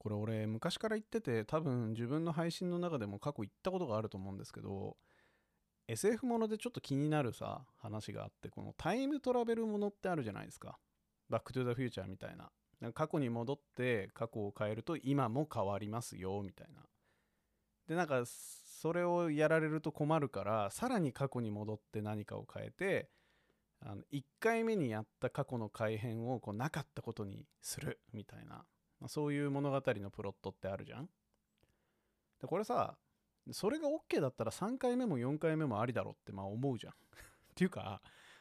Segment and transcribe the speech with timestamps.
[0.00, 4.96] これ俺昔から言ってて多分自分の配信の中でも過去言ったことがあると思うんですけど
[5.88, 10.78] SF ものでちょっと気になるさ話があってこのタイムトラベルものってあるじゃないですか。
[11.28, 12.50] バックトゥザフューチャーみたいな。
[12.94, 16.80] 過去に戻って過去を変えると今も変わりますよみたいな。
[17.86, 23.10] でなんかそれをやられると困るからさらに過去に戻って何かを変えて
[23.80, 28.64] あの1回目にやった過去の改変をこうなかったことにするみたいな、
[29.00, 31.08] まあ、そういう物語のプロットってあるじゃん。
[32.40, 32.96] でこれさ
[33.52, 36.92] それが OK だったら3回目も4回目もありだろってまあ思うじゃん。
[36.92, 36.96] っ
[37.54, 38.00] ていうか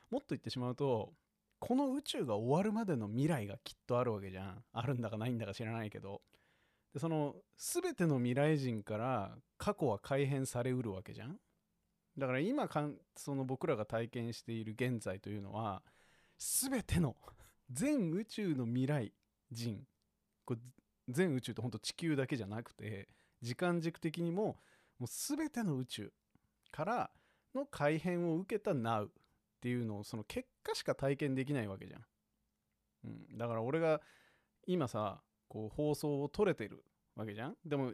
[0.09, 1.13] もっと言ってしまうと
[1.59, 4.63] この宇宙が終わるまでの未来がきっとあるわけじゃん。
[4.71, 6.21] あるんだかないんだか知らないけど。
[6.93, 11.39] でその全ての未来人から過去は改変されうるわけじゃん。
[12.17, 15.83] だから今かんその僕らが体験している現在というのは
[16.37, 17.15] 全ての
[17.69, 19.13] 全宇宙の未来
[19.51, 19.85] 人
[20.49, 20.59] これ
[21.07, 23.07] 全宇宙って本当地球だけじゃなくて
[23.43, 24.57] 時間軸的にも
[24.97, 26.11] もう全ての宇宙
[26.71, 27.11] から
[27.53, 29.09] の改変を受けた Now っ
[29.61, 32.01] ていうのをその結果しか体験できないわけじゃん。
[33.05, 34.01] うん、だから俺が
[34.65, 36.83] 今さこう放送を撮れてる
[37.15, 37.55] わけじゃん。
[37.63, 37.93] でも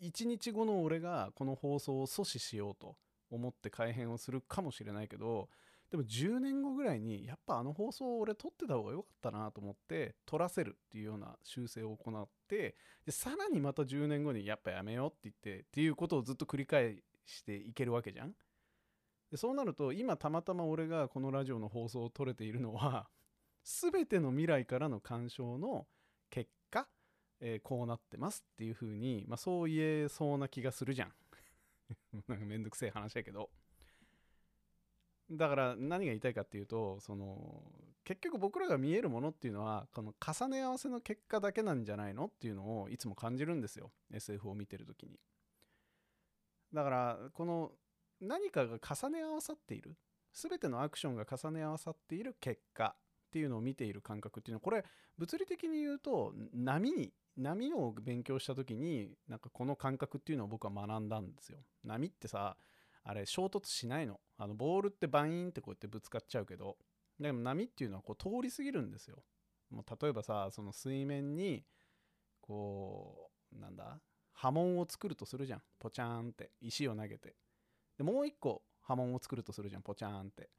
[0.00, 2.96] 1日後の俺がこの放送を阻止しようと
[3.28, 5.48] 思って改変をするかもしれないけど
[5.92, 18.32] でも10年後ぐらいにやっぱあの放送俺撮ってた方が良かったなと思って撮らせるっていうような修正を行ってでさらにまた10年後にやっぱやめようって言ってっていうことをずっと繰り返していけるわけじゃん。
[19.30, 23.06] でそうなると今たまたま俺がこのラジオの放送を撮れているのは
[23.62, 25.86] 全ての未来からの干渉の
[26.30, 26.88] 結果、
[27.40, 31.12] えー、こうなってますっていうふうに、まあ、そう言えそうな気がするじゃん。
[32.28, 33.50] なんかめんどくせえ話やけど。
[35.32, 37.62] だから何が言いたいかっていうとその
[38.04, 43.92] 結局僕らが見えるものっていうのはこの重ね合わせの結果だけなんじゃないのっていうのをいつも感じるんですよ。
[44.12, 45.18] SF を見てる時に。
[46.74, 47.72] だからこの
[48.20, 49.96] 何かが重ね合わさっている
[50.32, 54.84] 全てのアクションが重ね合わさっている結果っていうのを見ている感覚っていうのはこれ
[55.18, 61.58] 物理的に言うと波に波を勉強した時になんかこの感覚っていうのを僕は学んだんですよ。
[61.84, 62.56] 波ってさ
[63.04, 64.20] あれ衝突しないの。
[64.36, 66.76] あのボールってバインってこうやってぶつかっちゃうけど
[67.18, 69.22] でも波っていうのはこう通り過ぎるんですよ。
[69.70, 71.64] もう例えばさその水面に
[72.40, 74.00] こうなんだ
[74.32, 75.62] 波紋を作るとするじゃん。
[75.78, 77.36] ポチャーンって石を投げて。
[77.96, 80.50] でもう一個波紋を作るとするじゃんポチャーンって。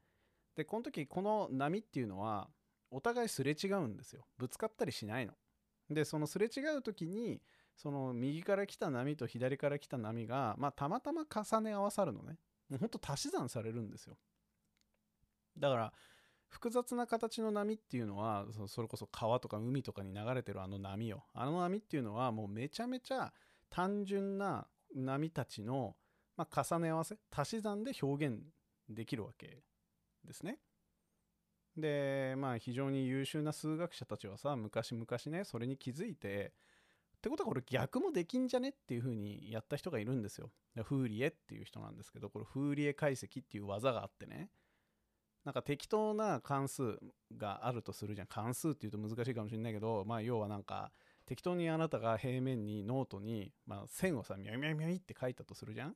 [0.56, 2.48] でこの時この波っていうのは
[2.90, 4.26] お互いすれ違うんですよ。
[4.38, 5.34] ぶつかったりしないの。
[5.90, 7.42] でそのすれ違う時に
[7.76, 12.38] その右から来た波と左から来た波が、まあ、たまたま重ね合わさるのね。
[12.68, 14.16] もうほんと足し算されるんですよ。
[15.58, 15.92] だから
[16.48, 21.24] 複雑な形の波っていうのはそれこそ川とか海とかに流れてるあの波よ。
[21.34, 23.32] あの波っていうのはもうめちゃめちゃ
[23.70, 25.96] 単純な波たちの、
[26.36, 28.40] まあ、重ね合わせ足し算で表現
[28.88, 29.62] できるわけ
[30.24, 30.58] ですね。
[31.76, 36.52] でまあ非常に優秀な数学者たちはさ昔々ねそれに気づいて
[37.24, 40.50] ってことはこれ逆もできんじゃねっていう風にやった人がいるんですよ。
[40.82, 44.50] フーリエっていう人なんですけどこれフーリエ解析っていう技があってね。
[45.42, 46.98] なんか適当な関数
[47.34, 48.26] があるとするじゃん。
[48.26, 50.92] 関数っていうと難しいかもしれないけどまあ要はなんか
[51.24, 55.94] 適当にあなたが平面にノートに、まあ、線をさミャミャミャって書いたとするじゃん。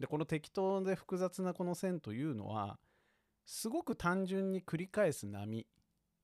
[0.00, 2.80] でこの適当で複雑なこの線というのは
[3.46, 5.68] すごく単純に繰り返す波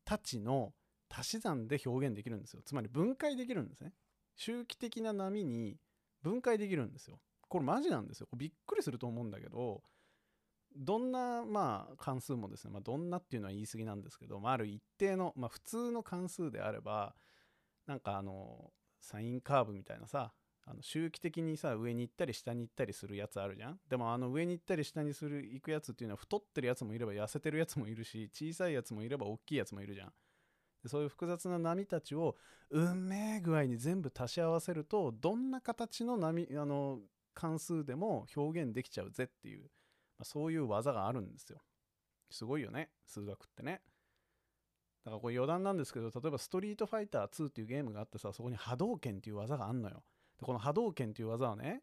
[0.04, 0.74] たちの
[1.08, 2.62] 足し算で表現できるんですよ。
[2.64, 3.92] つまり分解できるんですね。
[4.36, 5.78] 周期的な波に
[6.22, 7.20] 分解できるんですよ。
[7.48, 8.28] これマジなんですよ。
[8.36, 9.82] びっくりすると思うんだけど
[10.76, 17.14] どんなまあ関数もですね、まあ、どんなっていうのは言い過ぎなんですけど、まあ、ある一定の、まあ、普通の関数であれば
[17.86, 20.32] なんかあのサインカーブみたいなさ
[20.66, 23.78] あの周期的にさ上に行ったり下に行ったりするやつあるじゃん。
[23.88, 30.12] でもあの上に行ったり下にする行くやつっていうのは太ってるやつもいれば痩せてるやつもいるし小さいやつもいれば大きいやつもいるじゃん。
[30.88, 32.36] そういう複雑な波たちを
[32.70, 37.00] 運命具合に全部足し合わせるとどんな形の波あの
[37.34, 39.66] 関数でも表現できちゃうぜっていう、ま
[40.22, 41.58] あ、そういう技があるんですよ。
[42.30, 43.82] すごいよね数学ってね。
[45.04, 50.02] だからこれ余談なんですけど例えばストリートファイター2っていうゲームがあってさそこに波動拳っていう技があんのよ。
[50.38, 51.82] でこの波動拳っていう技はね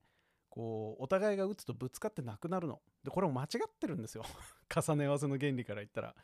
[0.49, 2.81] こうお互いが打つとぶつかってなくなるの。
[3.03, 4.23] でこれも間違ってるんですよ。
[4.69, 6.15] 重ね合わせの原理から言ったら。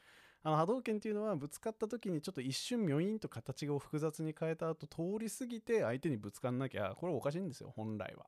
[0.47, 8.27] あの波動拳っていうのはぶつかった時にちょっと一瞬ミョインと形を複雑に変えた後通り過ぎて相手にぶつかんなきゃこれおかしいんですよ本来は。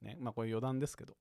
[0.00, 1.18] ねまあこれ余談ですけど。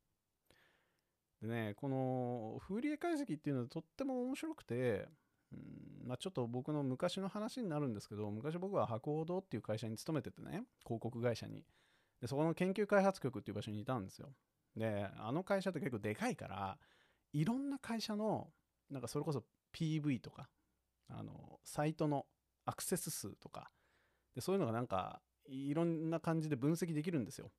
[1.41, 5.09] でねこのフーリエ解析っていうのはとっても面白くて
[5.51, 11.65] うんまあ、ちょっと僕の昔の話になるんですけど昔僕は博報堂っていう会社に勤めててね広告会社に。
[12.21, 14.29] でそこの研究開発局っていう場所にいたんですよ。
[14.77, 16.77] であの会社って結構でかいから
[17.33, 18.47] いろんな会社の
[18.89, 19.43] なんかそれこそ
[19.77, 20.49] PV とか
[21.09, 22.25] あのサイトの
[22.65, 23.69] アクセス数とか
[24.33, 27.51] でそういうのがなんかいろんな感じで分析できるんですよ。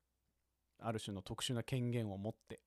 [0.81, 2.61] ある種の特殊な権限を持って。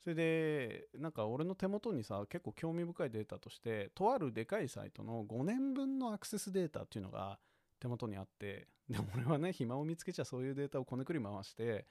[0.00, 7.38] それでなんか俺の手元にさ結構興味深いデータとしてとあるでかいサイトの5年分のアクセスデータっていうのが
[7.80, 11.84] 手元にあってでも俺はね暇を見つけちゃそういうデータをこねくり回して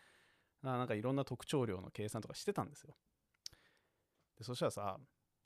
[0.63, 2.95] なんかいろんな特徴量の計算とかしてたんですよ。
[4.37, 4.97] でそしたらさ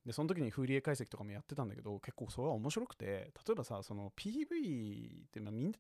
[0.06, 5.74] でその時にフーリエ解析とかもやってたんだけど結構それは面白くて例えばさその PV ってまあ見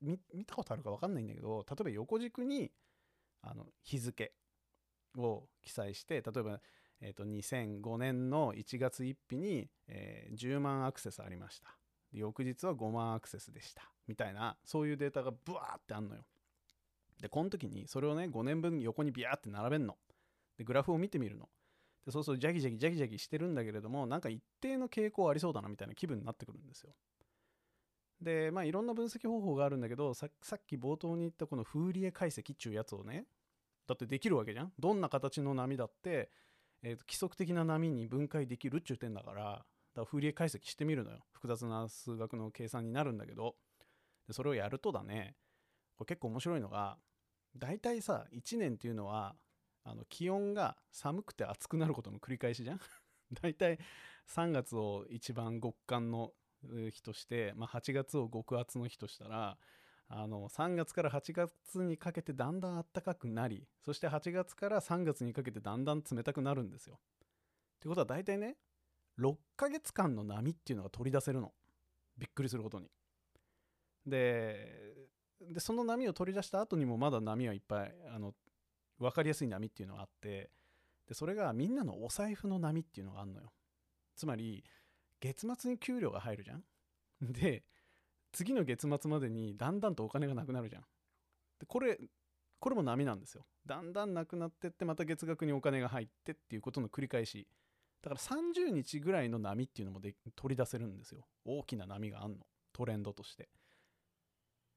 [0.45, 2.71] たことあるか分かんないんだけど例えば横軸に
[3.41, 4.31] あの日付
[5.17, 6.59] を記載して例えば、
[7.01, 11.75] えー、と2005年の1月1日に、えー、10万アクセスありました。
[12.11, 13.83] 翌日は5万アクセスでした。
[14.07, 16.21] みたいなそういうデータがブワーってあんのよ。
[17.21, 19.95] でこの時にそれをね5年分横にビャーって並べんの。
[20.57, 21.49] でグラフを見てみるの。
[22.05, 26.93] でそうするとジャギジャギジャギジャギしてるんだけれどもなんか一定の傾向ありそうだなみたいな気分になってくるんですよ。
[28.21, 33.25] でまあいろんな分析方法があるんだけどさっき冒頭に言ったこのフーリエ解析っていうやつをね
[33.87, 34.71] だってできるわけじゃん。
[34.79, 36.29] どんな形の波だって、
[36.83, 39.65] えー、と規則的な波に分解できるっちゅう点だから
[39.95, 41.19] だフーリエ解析してみるのよ。
[41.33, 43.55] 複雑な数学の計算になるんだけど。
[44.27, 45.35] でそれをやるとだね
[45.95, 46.97] これ結構面白いのが
[47.57, 49.35] 大体さ1年っていうのは
[49.83, 52.79] あの気温が寒くて暑くなることの繰り返しじゃん？
[53.41, 53.79] 大体
[54.27, 56.33] 3月を一番極寒の
[56.91, 59.57] 日として、まあ、8月を極厚の日としたら
[60.07, 66.99] あの3月から8月にかけてだんだん暖かくなりそして8月から3月にかけてだんだん冷たくなるんですよ。
[67.77, 68.57] ってことは大体ね
[69.17, 71.53] 6ヶ月間の波っていうのが取り出せるの
[72.17, 72.91] びっくりすることに。
[74.05, 78.35] ででその波を取り出した後にもまだ波はいっぱいあの
[79.01, 80.49] 分かりやすい波っていうのがあって
[81.07, 83.51] でそれがみんなのお財布の波っていうのがあるのよ。
[84.15, 84.63] つまり
[85.19, 86.63] 月末に給料が入るじゃん。
[87.21, 87.63] で
[88.31, 90.81] 次の月末までにだんだんとお金がなくなるじゃん。
[91.59, 91.99] でこれ
[92.59, 93.45] これも波なんですよ。
[93.65, 97.47] だんだんなくなってってまた月額にお金が入ってっていうことの繰り返し。
[98.01, 101.25] だから30日ぐらいの波っていうのもで取り出せるんですよ。
[101.45, 102.45] 大きな波があんの。
[102.73, 103.49] トレンドとして。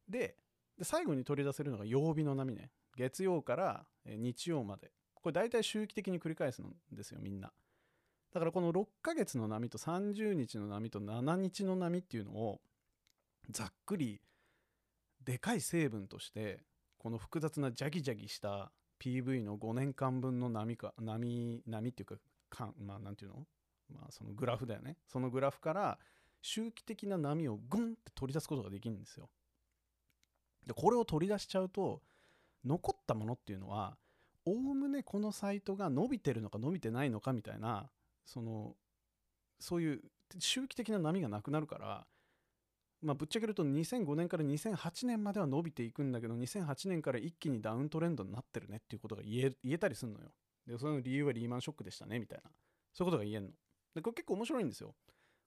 [0.08, 0.36] で
[0.76, 2.70] で最後に取り出せるのが曜日の波ね。
[2.96, 4.92] 月曜から日曜まで。
[5.14, 7.52] これ大体周期的に繰り返すんですよみんな。
[8.32, 12.60] だからこの6ヶ月の波と30日の波と7日の波っていうのを
[13.50, 14.20] ざっくり
[15.24, 16.64] でかい成分として
[16.98, 22.16] この複雑なジャギジャギした PV の5年間分の波か波波っていうか
[22.50, 23.46] かまあなんていうの？
[23.92, 24.96] まあそのグラフだよね。
[25.06, 25.98] そのグラフから
[26.42, 29.30] 周期的な波をグンって取り出すことができるんですよ。
[30.66, 32.02] でこれを取り出しちゃうと
[32.64, 33.96] 残ったものっていうのは
[34.46, 37.90] おおむねこのサイトが伸びてるのか伸びてないのかみたいな
[38.24, 38.74] その
[39.58, 40.00] そういう
[40.38, 42.06] 周期的な波がなくなるから
[43.02, 50.32] まあぶっちゃけると2005年から2008年までは伸びていくんだけど2008年から一気にダウントレンドになってるねっていうことが言え言えたりするのよ。
[50.66, 52.50] でその理由はリーマンショックでしたねみたいな。
[52.94, 53.50] そういうことが言えんの。
[53.94, 54.94] でこれ結構面白いんですよ。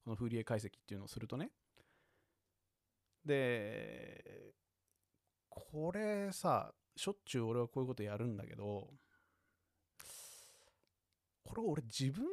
[0.04, 1.50] このフーリエ解析っていうのをするとね。
[3.26, 4.54] で
[5.50, 8.90] これさしょっちゅう俺はこういうことやるんだけど
[11.44, 12.30] これを俺自分に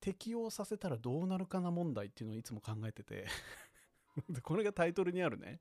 [0.00, 3.26] 適用させたらどうなるかな問題っていうのをいつも考えてて。
[4.42, 5.60] これがタイトルにあるね。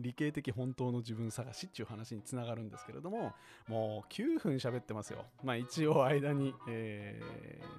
[0.00, 3.32] 理系的本当の自分探しっていう話につながるんですけれども
[3.68, 5.24] もう9分喋ってますよ。
[5.44, 7.22] まあ一応間に、え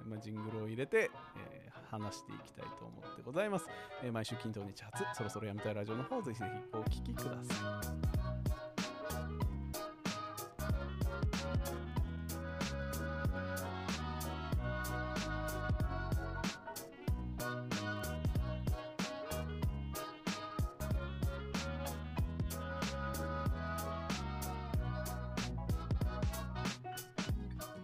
[0.04, 3.66] ーまあ、ジングルを入れて、えー、話していきたいと思ってございます、
[4.02, 7.80] えー、毎週金土日初そろそろやめたいラジオの方ぜひぜひお聴きくださ
[8.22, 8.25] い。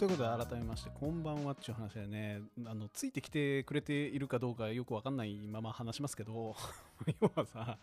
[0.02, 6.56] ということで改めましてこんばんはっていう話でねあのついてきてくれているかどうかよくわかんないまま話しますけど
[7.22, 7.78] 要はさ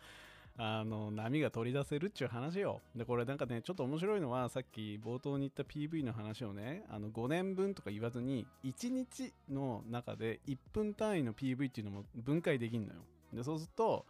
[0.57, 2.81] あの波が取り出せるっちゅう話よ。
[2.93, 12.99] でこれなんかねちょっと面白いのはさっき冒頭に言った PV の話をねあの5年分とか言わずに1日の中で1分単位の PV っていうのも分解できんのよ。
[13.31, 14.05] でそうすると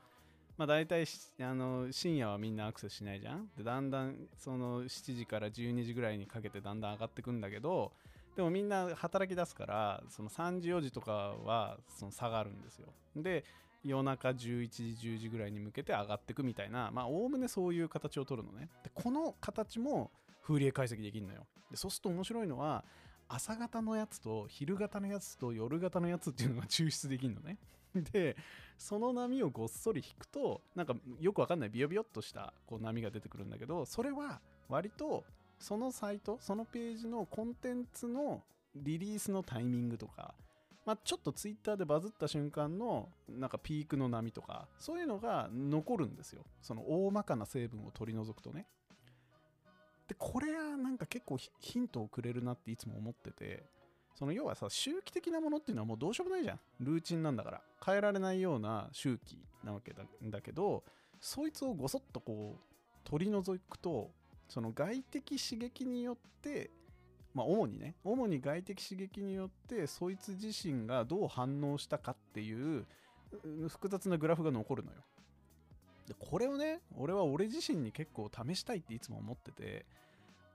[0.60, 1.06] まあ、大体
[1.40, 3.48] あの深夜はみんなアクセスしないじゃん？
[3.58, 7.94] でだんだんその7時から12時ぐらいにかけてだんだん上がってくんだけど
[8.36, 12.90] でもみんな働き出すからその3時4時とかはその下がるんですよ。
[13.16, 13.46] で
[13.86, 18.68] 夜中11時10時ぐらいに向けて上がってくみたいなまあおおむねそういう形を取るのね。
[18.84, 20.12] でこの形も
[20.42, 21.48] フーリエ解析できるのよ。
[21.72, 22.84] でそうすると面白いのは
[23.30, 27.58] 朝型のやつと昼型のやつと夜型のやつっていうのが抽出できるのね。
[28.12, 28.38] で
[28.78, 35.26] その波をごっそり引くとなんかよくわかんないビヨビヨっとしたこう波が出てくるんだけどそれは割と
[35.60, 38.44] そのサイトそのページのコンテンツの
[38.76, 40.34] リリースのタイミングとか
[40.90, 46.44] まあ、ちょっとツイッターでバズった瞬間のなんかピークの波とかそういうのが残るんですよ。
[46.64, 48.66] その大まかな成分を取り除くとね。
[50.08, 53.64] でこれはなんか結構ヒントをくれるなっていつも思ってて。
[54.20, 56.60] その要はさ周期的なものっていうのはもうどうしようもないじゃん。
[56.82, 57.62] ルーチンなんだから。
[57.86, 60.84] 変えられないような周期なわけだだけど
[61.22, 64.12] そいつをごそっとこう取り除くと
[64.50, 66.70] その外的刺激によって
[67.34, 72.86] まあ、主にね主に外的刺激によってそいつ自身がどう反応したかっていう
[73.70, 74.98] 複雑なグラフが残るのよ。
[76.08, 79.86] でこれをね俺は俺自身に結構試したいっていつも思ってて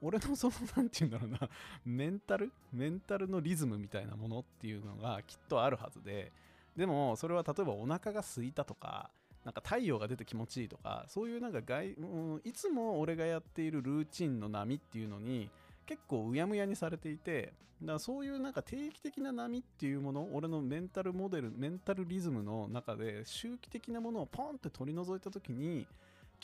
[0.05, 1.49] 俺のその何て言うんだろうな
[1.85, 2.53] メンタル？
[2.73, 6.31] メンタルのリズムみたいなものっていうのがきっとあるはずで
[6.77, 9.11] でもそれは例えばお腹が空いたとか
[9.45, 12.03] なんか太陽が出て気持ちいいとかそういうなんか外、う
[12.37, 15.51] ん、いつも俺がやっているルーチンの波っていうのに
[15.87, 25.87] 結構うやむやにされていてだからそういうなんか定期的な波っていうもの俺のメンタルモデルメンタルリズムの中で周期的なものをポンって取り除いた時に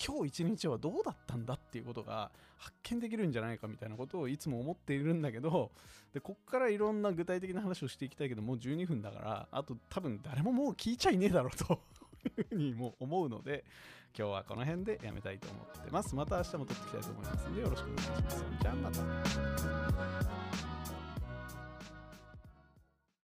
[0.05, 5.71] 今日一日はどうだったんだっていうことが発見できるんじゃないかみたいなことをいつも思っているんだけど
[6.15, 11.79] でこっからいろんな具体的な話をしていきたいけどもう12分だからあと多分誰ももう聞いちゃいねえだろうと
[12.25, 13.65] いうふうにも思うので
[14.19, 16.15] 今日はこの辺でやめたいと思ってます。
[16.17, 18.45] また明日も撮っていきたいと思いますのでよろしくお願いします。
[18.61, 20.70] じゃあまた。